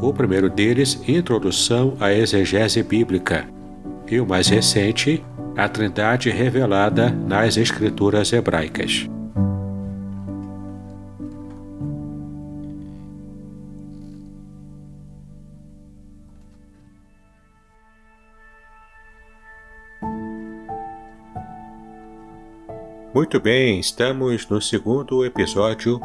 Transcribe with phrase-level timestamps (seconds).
[0.00, 3.48] o primeiro deles, Introdução à Exegese Bíblica,
[4.08, 5.24] e o mais recente,
[5.56, 9.08] A Trindade Revelada nas Escrituras Hebraicas.
[23.14, 25.98] Muito bem, estamos no segundo episódio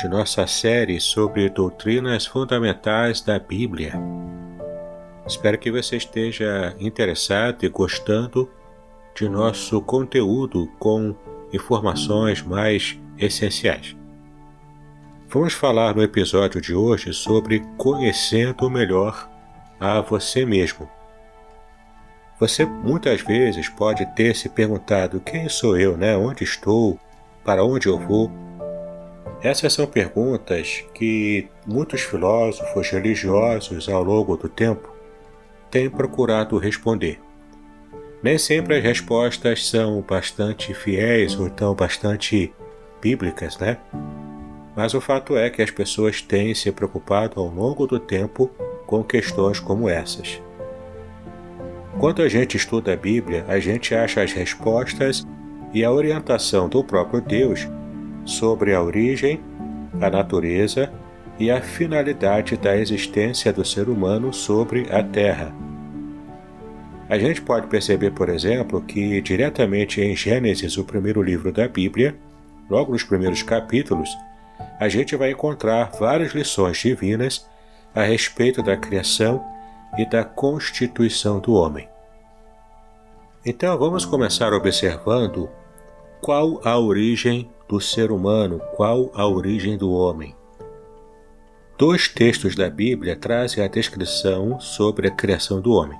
[0.00, 3.92] de nossa série sobre doutrinas fundamentais da Bíblia.
[5.26, 8.50] Espero que você esteja interessado e gostando
[9.14, 11.14] de nosso conteúdo com
[11.52, 13.94] informações mais essenciais.
[15.28, 19.28] Vamos falar no episódio de hoje sobre conhecendo melhor
[19.78, 20.88] a você mesmo.
[22.38, 26.16] Você muitas vezes pode ter se perguntado quem sou eu, né?
[26.16, 26.98] Onde estou?
[27.44, 28.49] Para onde eu vou?
[29.42, 34.94] Essas são perguntas que muitos filósofos religiosos ao longo do tempo
[35.70, 37.18] têm procurado responder.
[38.22, 42.52] Nem sempre as respostas são bastante fiéis ou então bastante
[43.00, 43.78] bíblicas, né?
[44.76, 48.50] Mas o fato é que as pessoas têm se preocupado ao longo do tempo
[48.86, 50.40] com questões como essas.
[51.98, 55.26] Quando a gente estuda a Bíblia, a gente acha as respostas
[55.72, 57.66] e a orientação do próprio Deus
[58.30, 59.40] sobre a origem,
[60.00, 60.90] a natureza
[61.38, 65.54] e a finalidade da existência do ser humano sobre a Terra.
[67.08, 72.16] A gente pode perceber, por exemplo, que diretamente em Gênesis, o primeiro livro da Bíblia,
[72.68, 74.08] logo nos primeiros capítulos,
[74.78, 77.48] a gente vai encontrar várias lições divinas
[77.94, 79.44] a respeito da criação
[79.98, 81.88] e da constituição do homem.
[83.44, 85.50] Então vamos começar observando
[86.20, 90.34] qual a origem do ser humano, qual a origem do homem.
[91.78, 95.96] Dois textos da Bíblia trazem a descrição sobre a criação do homem.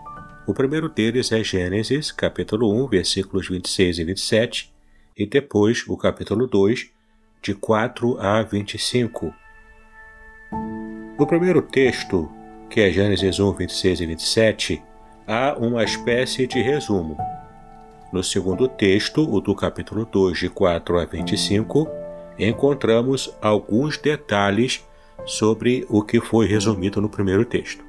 [0.49, 4.75] O primeiro deles é Gênesis, capítulo 1, versículos 26 e 27,
[5.17, 6.91] e depois o capítulo 2,
[7.41, 9.33] de 4 a 25.
[11.17, 12.29] No primeiro texto,
[12.69, 14.83] que é Gênesis 1, 26 e 27,
[15.25, 17.17] há uma espécie de resumo.
[18.12, 21.88] No segundo texto, o do capítulo 2, de 4 a 25,
[22.37, 24.84] encontramos alguns detalhes
[25.25, 27.84] sobre o que foi resumido no primeiro texto.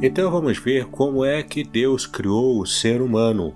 [0.00, 3.54] Então vamos ver como é que Deus criou o ser humano.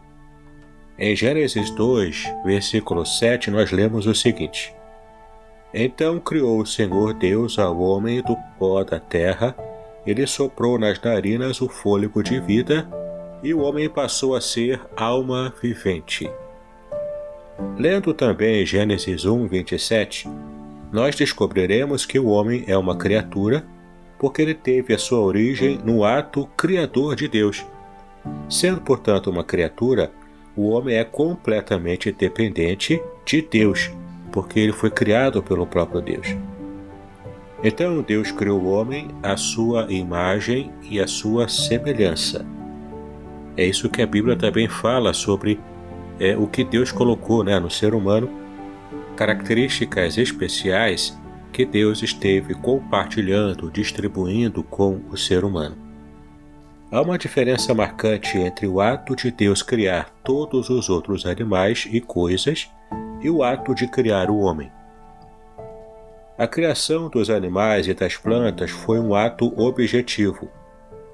[0.98, 4.74] Em Gênesis 2, versículo 7, nós lemos o seguinte:
[5.72, 9.56] Então criou o Senhor Deus ao homem do pó da terra,
[10.06, 12.86] ele soprou nas narinas o fôlego de vida
[13.46, 16.28] e o homem passou a ser alma vivente.
[17.78, 20.28] Lendo também Gênesis 1, 27,
[20.90, 23.64] nós descobriremos que o homem é uma criatura
[24.18, 27.64] porque ele teve a sua origem no ato criador de Deus.
[28.50, 30.10] Sendo, portanto, uma criatura,
[30.56, 33.92] o homem é completamente dependente de Deus,
[34.32, 36.34] porque ele foi criado pelo próprio Deus.
[37.62, 42.55] Então Deus criou o homem à sua imagem e à sua semelhança.
[43.56, 45.58] É isso que a Bíblia também fala sobre
[46.20, 48.28] é, o que Deus colocou né, no ser humano,
[49.16, 51.18] características especiais
[51.52, 55.76] que Deus esteve compartilhando, distribuindo com o ser humano.
[56.90, 62.00] Há uma diferença marcante entre o ato de Deus criar todos os outros animais e
[62.00, 62.70] coisas
[63.22, 64.70] e o ato de criar o homem.
[66.38, 70.50] A criação dos animais e das plantas foi um ato objetivo.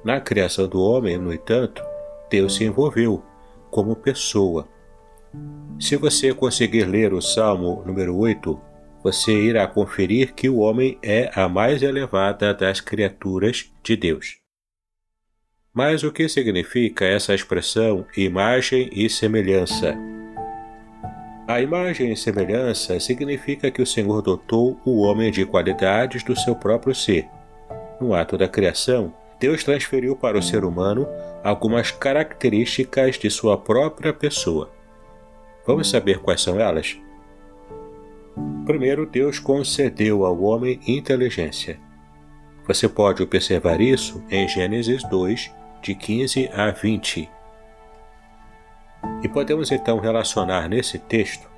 [0.04, 1.82] Na criação do homem, no entanto,
[2.32, 3.22] Deus se envolveu
[3.70, 4.66] como pessoa.
[5.78, 8.58] Se você conseguir ler o Salmo número 8,
[9.04, 14.38] você irá conferir que o homem é a mais elevada das criaturas de Deus.
[15.74, 19.94] Mas o que significa essa expressão imagem e semelhança?
[21.46, 26.54] A imagem e semelhança significa que o Senhor dotou o homem de qualidades do seu
[26.56, 27.28] próprio ser.
[28.00, 29.12] No ato da criação,
[29.42, 31.04] Deus transferiu para o ser humano
[31.42, 34.70] algumas características de sua própria pessoa.
[35.66, 36.96] Vamos saber quais são elas?
[38.64, 41.76] Primeiro, Deus concedeu ao homem inteligência.
[42.68, 45.50] Você pode observar isso em Gênesis 2,
[45.82, 47.28] de 15 a 20.
[49.24, 51.50] E podemos então relacionar nesse texto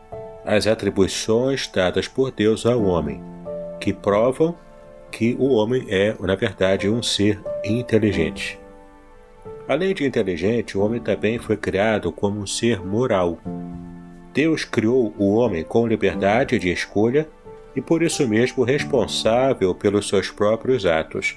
[0.43, 3.23] as atribuições dadas por Deus ao homem,
[3.79, 4.57] que provam
[5.11, 8.59] que o homem é, na verdade, um ser inteligente.
[9.67, 13.39] Além de inteligente, o homem também foi criado como um ser moral.
[14.33, 17.27] Deus criou o homem com liberdade de escolha
[17.75, 21.37] e por isso mesmo responsável pelos seus próprios atos.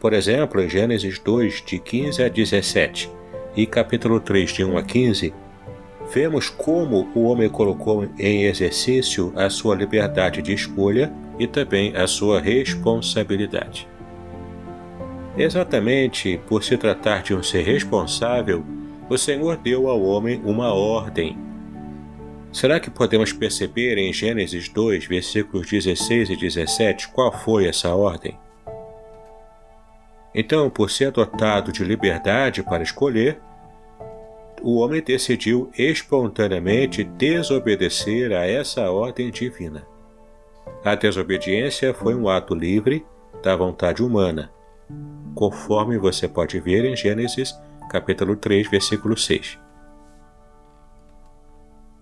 [0.00, 3.10] Por exemplo, em Gênesis 2, de 15 a 17
[3.54, 5.34] e capítulo 3, de 1 a 15,
[6.12, 12.06] vemos como o homem colocou em exercício a sua liberdade de escolha e também a
[12.06, 13.86] sua responsabilidade.
[15.36, 18.64] Exatamente por se tratar de um ser responsável,
[19.08, 21.38] o Senhor deu ao homem uma ordem.
[22.52, 28.38] Será que podemos perceber em Gênesis 2, versículos 16 e 17, qual foi essa ordem?
[30.34, 33.40] Então, por ser dotado de liberdade para escolher,
[34.62, 39.86] o homem decidiu espontaneamente desobedecer a essa ordem divina.
[40.84, 43.04] A desobediência foi um ato livre
[43.42, 44.50] da vontade humana,
[45.34, 47.54] conforme você pode ver em Gênesis
[47.90, 49.58] capítulo 3, versículo 6.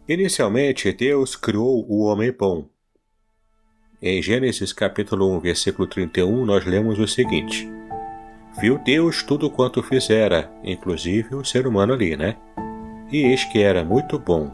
[0.08, 2.68] Inicialmente, Deus criou o homem bom.
[4.02, 7.68] Em Gênesis capítulo 1, versículo 31, nós lemos o seguinte:
[8.60, 12.36] Viu Deus tudo quanto fizera, inclusive o ser humano ali, né?
[13.12, 14.50] E eis que era muito bom.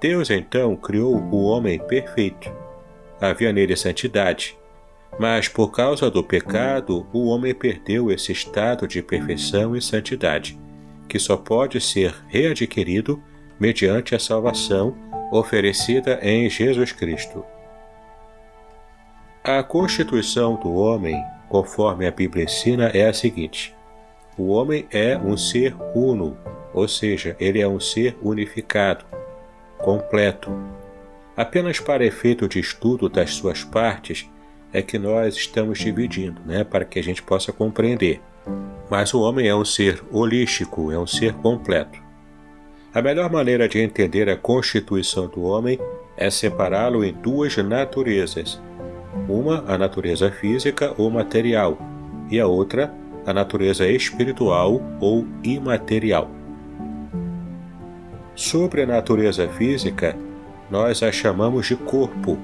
[0.00, 2.52] Deus então criou o homem perfeito.
[3.20, 4.58] Havia nele santidade.
[5.18, 10.58] Mas por causa do pecado, o homem perdeu esse estado de perfeição e santidade,
[11.08, 13.22] que só pode ser readquirido
[13.60, 14.96] mediante a salvação
[15.30, 17.44] oferecida em Jesus Cristo.
[19.44, 23.74] A constituição do homem, conforme a Bíblia ensina, é a seguinte:
[24.38, 26.36] o homem é um ser uno,
[26.72, 29.04] ou seja, ele é um ser unificado
[29.78, 30.50] completo.
[31.36, 34.30] Apenas para efeito de estudo das suas partes
[34.72, 38.20] é que nós estamos dividindo, né, para que a gente possa compreender.
[38.90, 42.00] Mas o homem é um ser holístico, é um ser completo.
[42.94, 45.78] A melhor maneira de entender a constituição do homem
[46.16, 48.60] é separá-lo em duas naturezas.
[49.28, 51.78] Uma, a natureza física ou material,
[52.30, 52.92] e a outra,
[53.26, 56.30] a natureza espiritual ou imaterial.
[58.34, 60.16] Sobre a natureza física,
[60.70, 62.38] nós a chamamos de corpo,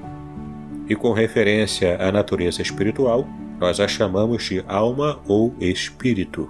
[0.89, 3.27] e com referência à natureza espiritual,
[3.59, 6.49] nós a chamamos de alma ou espírito.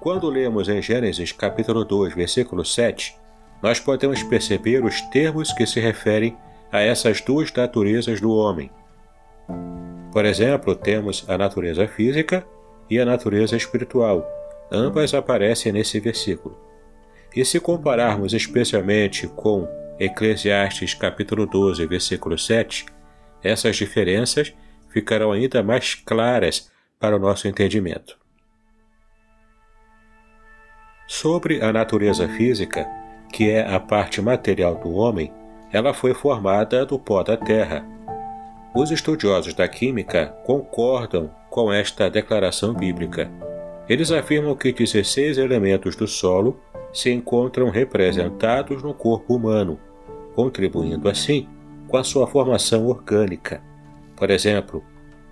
[0.00, 3.14] Quando lemos em Gênesis capítulo 2, versículo 7,
[3.62, 6.36] nós podemos perceber os termos que se referem
[6.72, 8.70] a essas duas naturezas do homem.
[10.10, 12.46] Por exemplo, temos a natureza física
[12.88, 14.26] e a natureza espiritual,
[14.70, 16.56] Ambas aparecem nesse versículo.
[17.34, 19.66] E se compararmos especialmente com
[19.98, 22.86] Eclesiastes capítulo 12, versículo 7,
[23.42, 24.54] essas diferenças
[24.90, 28.16] ficarão ainda mais claras para o nosso entendimento.
[31.08, 32.86] Sobre a natureza física,
[33.32, 35.32] que é a parte material do homem,
[35.72, 37.84] ela foi formada do pó da terra.
[38.74, 43.30] Os estudiosos da química concordam com esta declaração bíblica.
[43.88, 46.60] Eles afirmam que 16 elementos do solo
[46.92, 49.78] se encontram representados no corpo humano,
[50.38, 51.48] contribuindo assim
[51.88, 53.60] com a sua formação orgânica.
[54.14, 54.84] Por exemplo,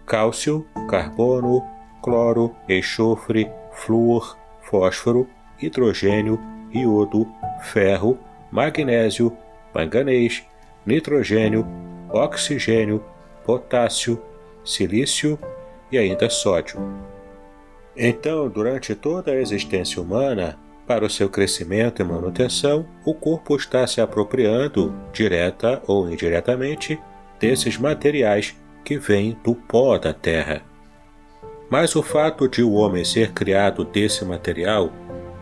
[0.04, 1.62] cálcio, carbono,
[2.02, 5.28] cloro, enxofre, flúor, fósforo,
[5.62, 6.40] hidrogênio,
[6.74, 7.24] iodo,
[7.62, 8.18] ferro,
[8.50, 9.32] magnésio,
[9.72, 10.44] manganês,
[10.84, 11.64] nitrogênio,
[12.10, 13.00] oxigênio,
[13.44, 14.20] potássio,
[14.64, 15.38] silício
[15.92, 16.80] e ainda sódio.
[17.96, 23.86] Então, durante toda a existência humana, para o seu crescimento e manutenção, o corpo está
[23.86, 26.98] se apropriando, direta ou indiretamente,
[27.40, 30.62] desses materiais que vêm do pó da terra.
[31.68, 34.92] Mas o fato de o homem ser criado desse material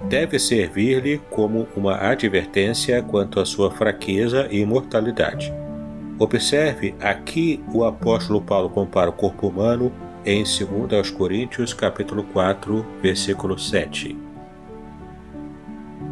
[0.08, 5.52] deve servir-lhe como uma advertência quanto à sua fraqueza e mortalidade.
[6.18, 9.92] Observe, aqui o apóstolo Paulo compara o corpo humano
[10.24, 14.23] em 2 Coríntios capítulo 4, versículo 7.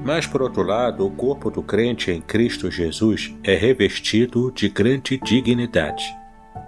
[0.04, 5.16] Mas por outro lado, o corpo do crente em Cristo Jesus é revestido de grande
[5.18, 6.04] dignidade.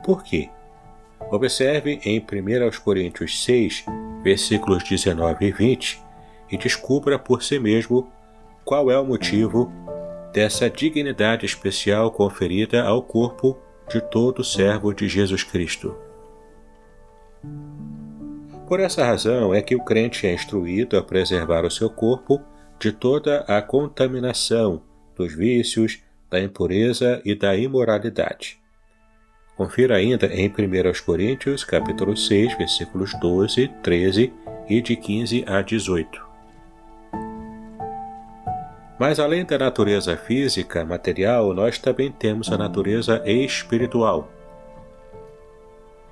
[0.04, 0.48] Por quê?
[1.32, 3.86] Observe em 1 Coríntios 6,
[4.22, 6.00] versículos 19 e 20,
[6.52, 8.08] e descubra por si mesmo
[8.64, 9.72] qual é o motivo
[10.32, 15.96] dessa dignidade especial conferida ao corpo de todo servo de Jesus Cristo.
[18.68, 22.40] Por essa razão é que o crente é instruído a preservar o seu corpo
[22.78, 24.82] de toda a contaminação
[25.16, 28.58] dos vícios, da impureza e da imoralidade.
[29.56, 30.52] Confira ainda em 1
[31.06, 34.32] Coríntios, capítulo 6, versículos 12, 13
[34.68, 36.24] e de 15 a 18.
[38.98, 44.28] Mas além da natureza física, material, nós também temos a natureza espiritual.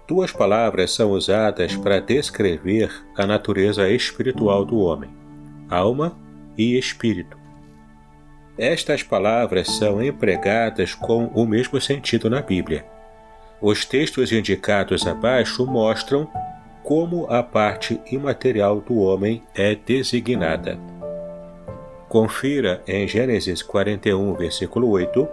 [0.06, 5.10] Duas palavras são usadas para descrever a natureza espiritual do homem:
[5.70, 6.16] alma
[6.56, 7.36] e espírito.
[8.58, 12.84] Estas palavras são empregadas com o mesmo sentido na Bíblia.
[13.60, 16.28] Os textos indicados abaixo mostram
[16.82, 20.78] como a parte imaterial do homem é designada.
[22.08, 25.26] Confira em Gênesis 41, versículo 8,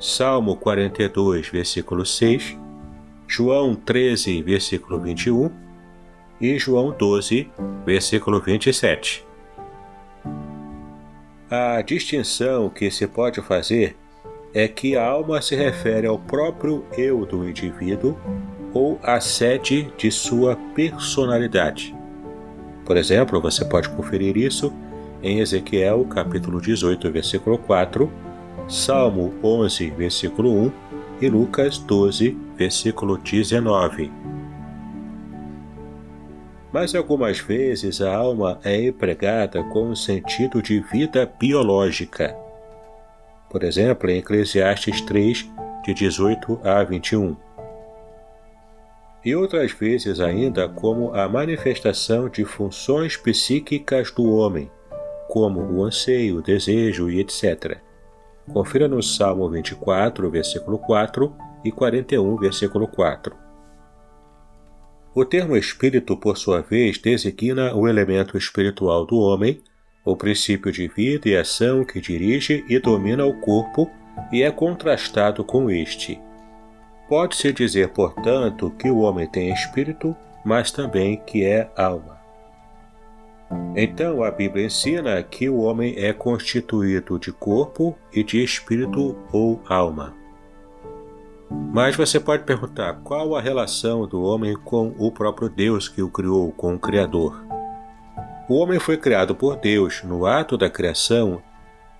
[0.00, 2.56] Salmo 42, versículo 6,
[3.28, 5.50] João 13, versículo 21
[6.40, 7.48] e João 12,
[7.86, 9.31] versículo 27.
[11.54, 13.94] A distinção que se pode fazer
[14.54, 18.16] é que a alma se refere ao próprio eu do indivíduo
[18.72, 21.94] ou à sede de sua personalidade.
[22.86, 24.72] Por exemplo, você pode conferir isso
[25.22, 28.10] em Ezequiel capítulo 18, versículo 4,
[28.66, 30.72] Salmo 11, versículo 1
[31.20, 34.10] e Lucas 12, versículo 19.
[36.72, 42.34] Mas algumas vezes a alma é empregada com o sentido de vida biológica.
[43.50, 45.46] Por exemplo, em Eclesiastes 3,
[45.84, 47.36] de 18 a 21.
[49.24, 54.70] E outras vezes ainda como a manifestação de funções psíquicas do homem,
[55.28, 57.78] como o anseio, o desejo e etc.
[58.50, 63.41] Confira no Salmo 24, versículo 4 e 41, versículo 4.
[65.14, 69.60] O termo espírito, por sua vez, designa o elemento espiritual do homem,
[70.04, 73.90] o princípio de vida e ação que dirige e domina o corpo
[74.32, 76.18] e é contrastado com este.
[77.10, 82.18] Pode-se dizer, portanto, que o homem tem espírito, mas também que é alma.
[83.76, 89.62] Então a Bíblia ensina que o homem é constituído de corpo e de espírito ou
[89.68, 90.21] alma.
[91.72, 96.08] Mas você pode perguntar qual a relação do homem com o próprio Deus que o
[96.08, 97.44] criou, com o Criador.
[98.48, 100.02] O homem foi criado por Deus.
[100.02, 101.42] No ato da criação,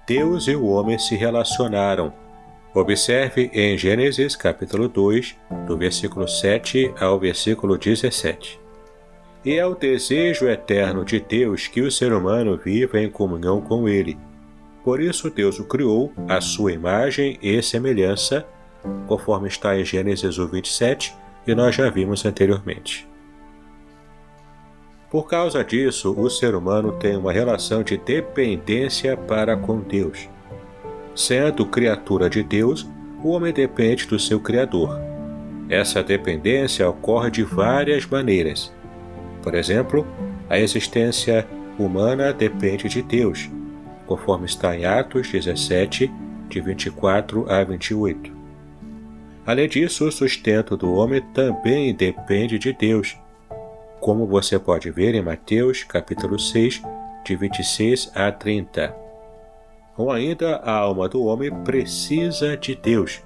[0.07, 2.13] Deus e o homem se relacionaram.
[2.75, 8.63] Observe em Gênesis capítulo 2, do versículo 7 ao versículo 17
[9.45, 13.89] e é o desejo eterno de Deus que o ser humano viva em comunhão com
[13.89, 14.17] Ele.
[14.85, 18.47] Por isso, Deus o criou à sua imagem e semelhança,
[19.07, 21.15] conforme está em Gênesis 1, 27,
[21.47, 23.09] e nós já vimos anteriormente.
[25.11, 30.29] Por causa disso, o ser humano tem uma relação de dependência para com Deus.
[31.15, 32.89] Sendo criatura de Deus,
[33.23, 34.99] o homem depende do seu Criador.
[35.69, 38.73] Essa dependência ocorre de várias maneiras
[39.43, 40.07] por exemplo,
[40.49, 41.47] a existência
[41.79, 43.51] humana depende de Deus,
[44.07, 46.11] conforme está em Atos 17,
[46.49, 48.42] de 24 a 28.
[49.45, 53.17] Além disso, o sustento do homem também depende de Deus,
[54.01, 56.81] como você pode ver em Mateus capítulo 6,
[57.25, 58.95] de 26 a 30.
[59.97, 63.21] Ou ainda, a alma do homem precisa de Deus,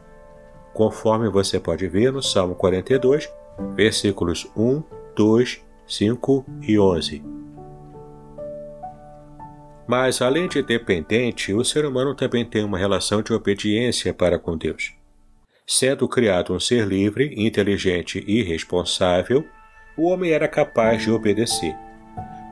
[0.73, 3.30] conforme você pode ver no Salmo 42,
[3.75, 4.82] versículos 1,
[5.14, 7.23] 2 5 e 11.
[9.87, 14.56] Mas, além de dependente, o ser humano também tem uma relação de obediência para com
[14.56, 14.94] Deus.
[15.66, 19.44] Sendo criado um ser livre, inteligente e responsável,
[19.96, 21.75] o homem era capaz de obedecer.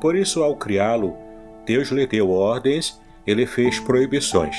[0.01, 1.15] Por isso, ao criá-lo,
[1.65, 4.57] Deus lhe deu ordens e lhe fez proibições.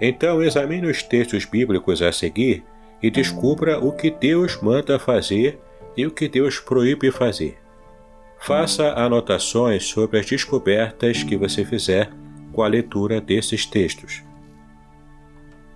[0.00, 2.64] Então, examine os textos bíblicos a seguir
[3.00, 5.60] e descubra o que Deus manda fazer
[5.96, 7.58] e o que Deus proíbe fazer.
[8.38, 12.10] Faça anotações sobre as descobertas que você fizer
[12.52, 14.22] com a leitura desses textos.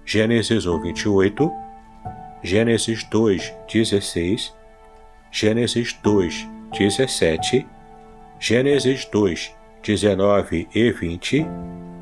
[0.06, 1.52] Gênesis 1, 28,
[2.42, 4.54] Gênesis 2, 16,
[5.32, 7.66] Gênesis 2, 17,
[8.38, 11.46] Gênesis 2, 19 e 20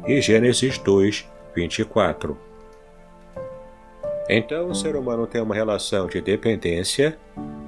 [0.06, 2.36] e Gênesis 2, 24.
[4.28, 7.16] Então o ser humano tem uma relação de dependência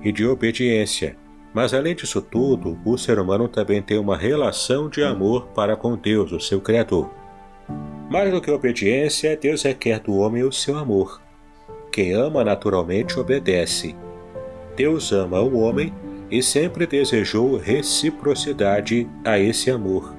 [0.02, 1.16] e de obediência,
[1.52, 5.96] mas além disso tudo, o ser humano também tem uma relação de amor para com
[5.96, 7.23] Deus, o seu Criador.
[8.10, 11.20] Mais do que obediência, Deus requer do homem o seu amor.
[11.90, 13.94] Quem ama naturalmente obedece.
[14.76, 15.92] Deus ama o homem
[16.30, 20.14] e sempre desejou reciprocidade a esse amor.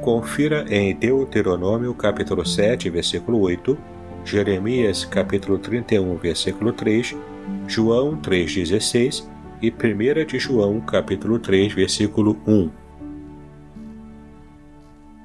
[0.00, 3.76] Confira em Deuteronômio capítulo 7, versículo 8,
[4.24, 7.16] Jeremias capítulo 31, versículo 3,
[7.66, 9.28] João 3:16
[9.60, 12.70] e 1 de João capítulo 3, versículo 1.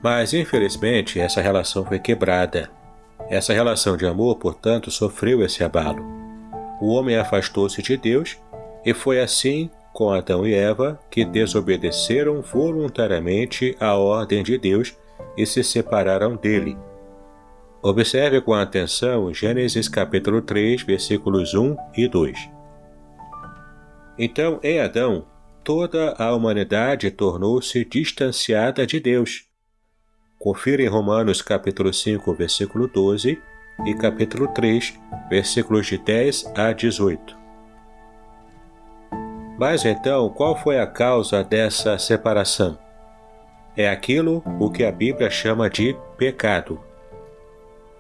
[0.06, 2.70] Mas infelizmente essa relação foi quebrada.
[3.28, 6.06] Essa relação de amor, portanto, sofreu esse abalo.
[6.80, 8.38] O homem afastou-se de Deus
[8.86, 14.96] e foi assim com Adão e Eva que desobedeceram voluntariamente a ordem de Deus
[15.36, 16.78] e se separaram dele.
[17.82, 22.38] Observe com atenção Gênesis capítulo 3, versículos 1 e 2.
[24.20, 25.26] Então, em Adão,
[25.64, 29.55] toda a humanidade tornou-se distanciada de Deus.
[30.46, 33.42] Confira em Romanos capítulo 5, versículo 12
[33.84, 34.94] e capítulo 3,
[35.28, 37.36] versículos de 10 a 18.
[39.58, 42.78] Mas então, qual foi a causa dessa separação?
[43.76, 46.80] É aquilo o que a Bíblia chama de pecado.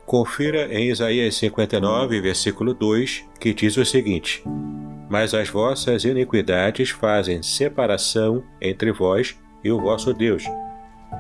[0.05, 4.43] Confira em Isaías 59, versículo 2, que diz o seguinte:
[5.09, 10.43] mas as vossas iniquidades fazem separação entre vós e o vosso Deus,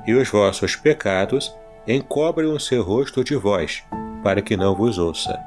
[0.05, 1.55] e os vossos pecados
[1.87, 3.83] encobrem o seu rosto de vós,
[4.23, 5.39] para que não vos ouça.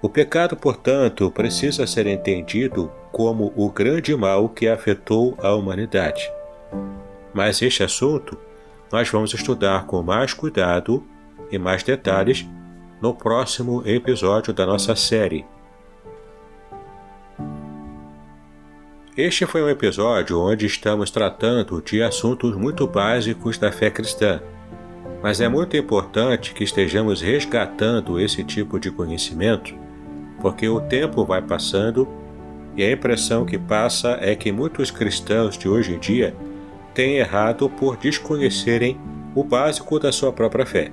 [0.00, 6.30] O pecado, portanto, precisa ser entendido como o grande mal que afetou a humanidade.
[7.34, 8.38] Mas este assunto
[8.92, 11.04] nós vamos estudar com mais cuidado
[11.50, 12.46] e mais detalhes
[13.02, 15.44] no próximo episódio da nossa série
[19.18, 24.40] Este foi um episódio onde estamos tratando de assuntos muito básicos da fé cristã,
[25.20, 29.74] mas é muito importante que estejamos resgatando esse tipo de conhecimento,
[30.40, 32.06] porque o tempo vai passando
[32.76, 36.32] e a impressão que passa é que muitos cristãos de hoje em dia
[36.94, 39.00] têm errado por desconhecerem
[39.34, 40.92] o básico da sua própria fé.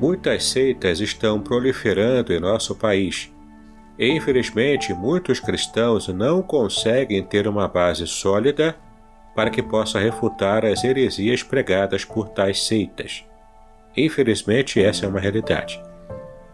[0.00, 3.30] Muitas seitas estão proliferando em nosso país
[3.98, 8.76] infelizmente, muitos cristãos não conseguem ter uma base sólida
[9.34, 13.24] para que possa refutar as heresias pregadas por tais seitas.
[13.96, 15.82] Infelizmente, essa é uma realidade.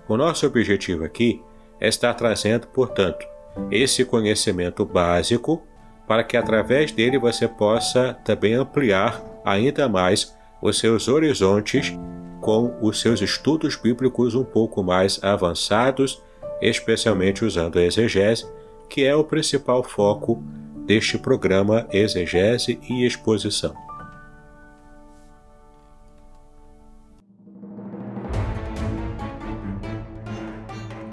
[0.08, 1.42] O nosso objetivo aqui
[1.80, 3.26] é estar trazendo, portanto,
[3.70, 5.62] esse conhecimento básico
[6.06, 11.96] para que através dele você possa também ampliar ainda mais os seus horizontes
[12.40, 16.22] com os seus estudos bíblicos um pouco mais avançados
[16.70, 18.46] especialmente usando a exegese,
[18.88, 20.42] que é o principal foco
[20.86, 23.74] deste programa Exegese e Exposição.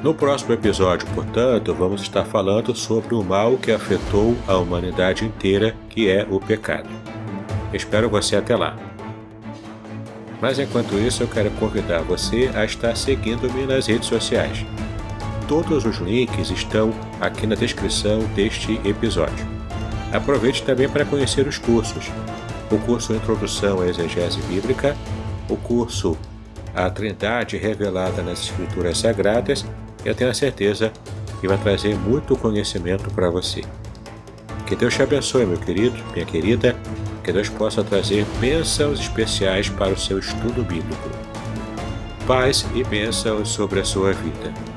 [0.01, 5.75] No próximo episódio, portanto, vamos estar falando sobre o mal que afetou a humanidade inteira,
[5.89, 6.89] que é o pecado.
[7.73, 8.77] Espero você até lá.
[10.41, 14.65] Mas enquanto isso, eu quero convidar você a estar seguindo-me nas redes sociais.
[15.49, 19.47] Todos os links estão aqui na descrição deste episódio.
[20.13, 22.11] Aproveite também para conhecer os cursos.
[22.69, 24.95] O curso Introdução à Exegese Bíblica,
[25.49, 26.15] o curso
[26.75, 29.65] A Trindade Revelada nas Escrituras Sagradas,
[30.05, 30.93] eu tenho a certeza
[31.41, 33.63] que vai trazer muito conhecimento para você.
[34.67, 36.75] Que Deus te abençoe, meu querido, minha querida,
[37.23, 41.09] que Deus possa trazer bênçãos especiais para o seu estudo bíblico.
[42.27, 44.68] Paz e bênçãos sobre a sua vida.